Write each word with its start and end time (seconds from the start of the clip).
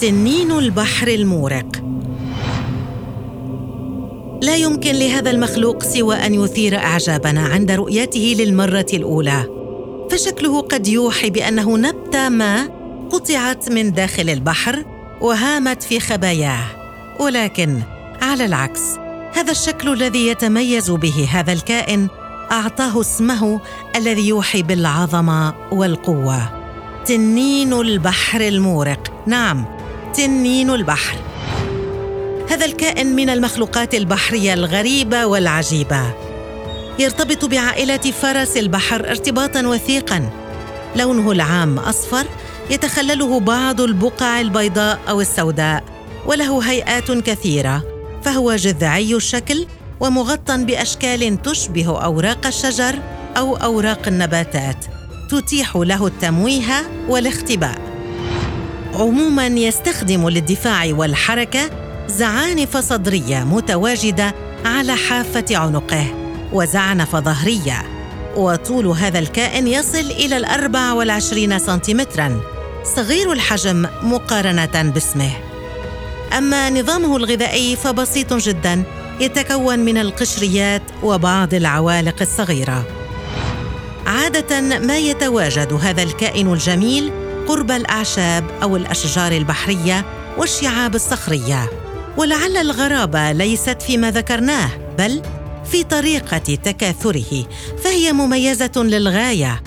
تنين 0.00 0.52
البحر 0.52 1.08
المورق. 1.08 1.82
لا 4.42 4.56
يمكن 4.56 4.94
لهذا 4.94 5.30
المخلوق 5.30 5.82
سوى 5.82 6.16
أن 6.16 6.34
يثير 6.34 6.76
أعجابنا 6.78 7.40
عند 7.40 7.70
رؤيته 7.70 8.36
للمرة 8.38 8.86
الأولى. 8.94 9.44
فشكله 10.10 10.60
قد 10.60 10.86
يوحي 10.86 11.30
بأنه 11.30 11.78
نبته 11.78 12.28
ما 12.28 12.68
قطعت 13.10 13.70
من 13.72 13.92
داخل 13.92 14.30
البحر 14.30 14.84
وهامت 15.20 15.82
في 15.82 16.00
خباياه. 16.00 16.64
ولكن 17.20 17.82
على 18.22 18.44
العكس 18.44 18.82
هذا 19.32 19.50
الشكل 19.50 19.92
الذي 19.92 20.26
يتميز 20.26 20.90
به 20.90 21.28
هذا 21.30 21.52
الكائن 21.52 22.08
أعطاه 22.52 23.00
اسمه 23.00 23.60
الذي 23.96 24.28
يوحي 24.28 24.62
بالعظمة 24.62 25.54
والقوة. 25.72 26.66
تنين 27.04 27.72
البحر 27.72 28.40
المورق. 28.40 29.12
نعم 29.26 29.75
تنين 30.16 30.70
البحر. 30.70 31.16
هذا 32.50 32.66
الكائن 32.66 33.16
من 33.16 33.30
المخلوقات 33.30 33.94
البحرية 33.94 34.54
الغريبة 34.54 35.26
والعجيبة. 35.26 36.14
يرتبط 36.98 37.44
بعائلة 37.44 37.96
فرس 37.96 38.56
البحر 38.56 39.10
ارتباطا 39.10 39.66
وثيقا. 39.66 40.30
لونه 40.96 41.32
العام 41.32 41.78
أصفر 41.78 42.26
يتخلله 42.70 43.40
بعض 43.40 43.80
البقع 43.80 44.40
البيضاء 44.40 45.00
أو 45.08 45.20
السوداء 45.20 45.84
وله 46.26 46.70
هيئات 46.70 47.10
كثيرة. 47.12 47.82
فهو 48.22 48.56
جذعي 48.56 49.14
الشكل 49.14 49.66
ومغطى 50.00 50.64
بأشكال 50.64 51.42
تشبه 51.42 52.04
أوراق 52.04 52.46
الشجر 52.46 52.98
أو 53.36 53.56
أوراق 53.56 54.08
النباتات. 54.08 54.84
تتيح 55.30 55.76
له 55.76 56.06
التمويه 56.06 56.90
والاختباء. 57.08 57.85
عموما 59.00 59.46
يستخدم 59.46 60.28
للدفاع 60.28 60.86
والحركة 60.90 61.70
زعانف 62.08 62.76
صدرية 62.76 63.44
متواجدة 63.44 64.34
على 64.64 64.96
حافة 64.96 65.44
عنقه 65.56 66.06
وزعنف 66.52 67.16
ظهرية. 67.16 67.82
وطول 68.36 68.86
هذا 68.86 69.18
الكائن 69.18 69.68
يصل 69.68 69.98
إلى 69.98 70.36
الأربع 70.36 70.92
والعشرين 70.92 71.58
سنتيمتراً 71.58 72.40
صغير 72.96 73.32
الحجم 73.32 73.86
مقارنة 74.02 74.82
باسمه. 74.94 75.30
أما 76.38 76.70
نظامه 76.70 77.16
الغذائي 77.16 77.76
فبسيط 77.76 78.34
جداً 78.34 78.82
يتكون 79.20 79.78
من 79.78 79.98
القشريات 79.98 80.82
وبعض 81.02 81.54
العوالق 81.54 82.16
الصغيرة. 82.20 82.84
عادة 84.06 84.60
ما 84.60 84.98
يتواجد 84.98 85.72
هذا 85.72 86.02
الكائن 86.02 86.52
الجميل 86.52 87.25
قرب 87.48 87.70
الأعشاب 87.70 88.44
أو 88.62 88.76
الأشجار 88.76 89.32
البحرية 89.32 90.04
والشعاب 90.38 90.94
الصخرية. 90.94 91.70
ولعل 92.16 92.56
الغرابه 92.56 93.32
ليست 93.32 93.82
فيما 93.82 94.10
ذكرناه 94.10 94.70
بل 94.98 95.22
في 95.64 95.84
طريقة 95.84 96.38
تكاثره 96.38 97.46
فهي 97.84 98.12
مميزة 98.12 98.72
للغاية. 98.76 99.62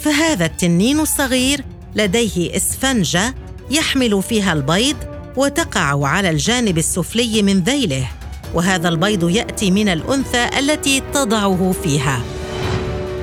فهذا 0.00 0.46
التنين 0.46 1.00
الصغير 1.00 1.64
لديه 1.96 2.56
اسفنجه 2.56 3.34
يحمل 3.70 4.22
فيها 4.22 4.52
البيض 4.52 4.96
وتقع 5.36 6.06
على 6.06 6.30
الجانب 6.30 6.78
السفلي 6.78 7.42
من 7.42 7.60
ذيله. 7.60 8.08
وهذا 8.54 8.88
البيض 8.88 9.30
يأتي 9.30 9.70
من 9.70 9.88
الأنثى 9.88 10.48
التي 10.58 11.02
تضعه 11.14 11.74
فيها. 11.82 12.22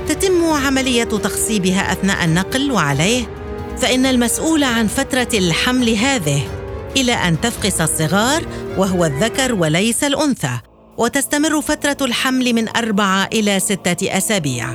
تتم 0.08 0.44
عملية 0.44 1.04
تخصيبها 1.04 1.92
أثناء 1.92 2.26
النقل 2.26 2.72
وعليه 2.72 3.37
فإن 3.81 4.06
المسؤول 4.06 4.64
عن 4.64 4.88
فترة 4.88 5.27
الحمل 5.33 5.89
هذه 5.89 6.42
إلى 6.98 7.14
أن 7.14 7.42
تفقس 7.42 7.82
الصغار 7.82 8.43
وهو 8.77 9.05
الذكر 9.05 9.54
وليس 9.54 10.04
الأنثى 10.04 10.60
وتستمر 10.98 11.61
فترة 11.61 11.98
الحمل 12.02 12.54
من 12.54 12.77
اربعه 12.77 13.30
إلى 13.33 13.60
ستة 13.60 14.17
أسابيع. 14.17 14.70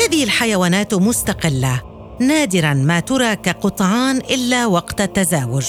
هذه 0.00 0.24
الحيوانات 0.24 0.94
مستقلة 0.94 1.82
نادرا 2.20 2.74
ما 2.74 3.00
ترى 3.00 3.36
كقطعان 3.36 4.16
إلا 4.16 4.66
وقت 4.66 5.00
التزاوج 5.00 5.66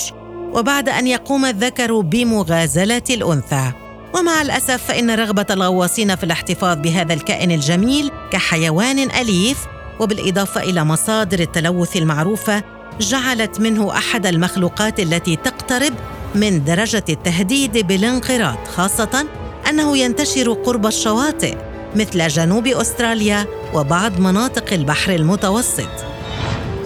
وبعد 0.53 0.89
أن 0.89 1.07
يقوم 1.07 1.45
الذكر 1.45 1.99
بمغازلة 1.99 3.03
الأنثى. 3.09 3.71
ومع 4.15 4.41
الأسف 4.41 4.83
فإن 4.87 5.11
رغبة 5.11 5.45
الغواصين 5.51 6.15
في 6.15 6.23
الاحتفاظ 6.23 6.77
بهذا 6.77 7.13
الكائن 7.13 7.51
الجميل 7.51 8.11
كحيوان 8.31 9.11
أليف 9.11 9.57
وبالإضافة 9.99 10.61
إلى 10.61 10.83
مصادر 10.83 11.39
التلوث 11.39 11.97
المعروفة 11.97 12.63
جعلت 12.99 13.59
منه 13.59 13.97
أحد 13.97 14.25
المخلوقات 14.25 14.99
التي 14.99 15.35
تقترب 15.35 15.93
من 16.35 16.63
درجة 16.63 17.03
التهديد 17.09 17.87
بالانقراض 17.87 18.57
خاصة 18.75 19.25
أنه 19.69 19.97
ينتشر 19.97 20.53
قرب 20.53 20.85
الشواطئ 20.85 21.57
مثل 21.95 22.27
جنوب 22.27 22.67
أستراليا 22.67 23.45
وبعض 23.73 24.19
مناطق 24.19 24.73
البحر 24.73 25.15
المتوسط. 25.15 25.89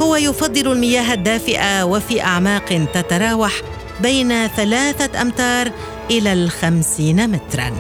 هو 0.02 0.16
يفضل 0.16 0.72
المياه 0.72 1.14
الدافئة 1.14 1.84
وفي 1.84 2.22
أعماق 2.22 2.88
تتراوح 2.94 3.62
بين 4.02 4.48
ثلاثة 4.48 5.22
أمتار 5.22 5.72
إلى 6.12 6.34
الخمسين 6.34 7.30
مترا. 7.32 7.72